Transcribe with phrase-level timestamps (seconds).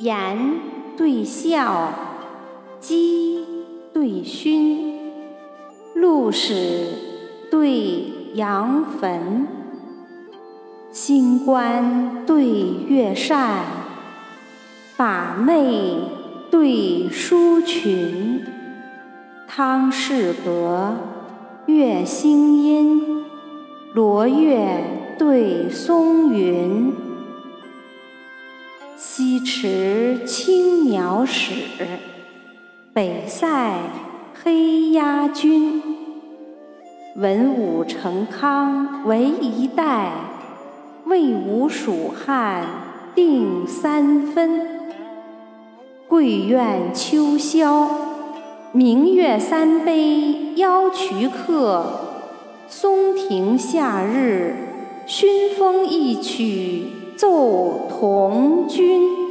[0.00, 0.60] 言
[0.96, 1.92] 对笑，
[2.80, 3.44] 鸡
[3.92, 4.98] 对熏，
[5.94, 6.86] 鹿史
[7.50, 9.46] 对羊坟，
[10.90, 12.46] 星官对
[12.88, 13.62] 月扇，
[14.96, 15.98] 把妹
[16.50, 18.42] 对书裙，
[19.46, 20.96] 汤氏阁
[21.66, 23.22] 月星阴，
[23.92, 24.82] 罗月
[25.18, 27.09] 对松云。
[29.02, 31.54] 西池青鸟史，
[32.92, 33.78] 北塞
[34.44, 35.82] 黑鸦军。
[37.16, 40.12] 文武成康为一代，
[41.06, 42.62] 魏吴蜀汉
[43.14, 44.68] 定三分。
[46.06, 47.88] 桂苑秋宵，
[48.72, 51.86] 明月三杯邀渠客。
[52.68, 54.54] 松亭夏日，
[55.06, 56.82] 熏风一曲。
[57.16, 59.29] 奏红军。